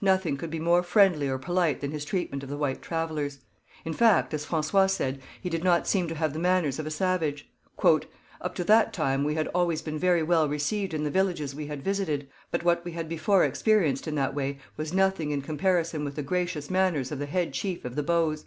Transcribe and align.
Nothing 0.00 0.38
could 0.38 0.48
be 0.48 0.58
more 0.58 0.82
friendly 0.82 1.28
or 1.28 1.36
polite 1.36 1.82
than 1.82 1.90
his 1.90 2.06
treatment 2.06 2.42
of 2.42 2.48
the 2.48 2.56
white 2.56 2.80
travellers. 2.80 3.40
In 3.84 3.92
fact, 3.92 4.32
as 4.32 4.46
François 4.46 4.88
said, 4.88 5.20
he 5.42 5.50
did 5.50 5.62
not 5.62 5.86
seem 5.86 6.08
to 6.08 6.14
have 6.14 6.32
the 6.32 6.38
manners 6.38 6.78
of 6.78 6.86
a 6.86 6.90
savage. 6.90 7.52
'Up 8.40 8.54
to 8.54 8.64
that 8.64 8.94
time 8.94 9.24
we 9.24 9.34
had 9.34 9.46
always 9.48 9.82
been 9.82 9.98
very 9.98 10.22
well 10.22 10.48
received 10.48 10.94
in 10.94 11.04
the 11.04 11.10
villages 11.10 11.54
we 11.54 11.66
had 11.66 11.84
visited, 11.84 12.26
but 12.50 12.64
what 12.64 12.82
we 12.82 12.92
had 12.92 13.10
before 13.10 13.44
experienced 13.44 14.08
in 14.08 14.14
that 14.14 14.34
way 14.34 14.58
was 14.78 14.94
nothing 14.94 15.32
in 15.32 15.42
comparison 15.42 16.02
with 16.02 16.14
the 16.14 16.22
gracious 16.22 16.70
manners 16.70 17.12
of 17.12 17.18
the 17.18 17.26
head 17.26 17.52
chief 17.52 17.84
of 17.84 17.94
the 17.94 18.02
Bows. 18.02 18.46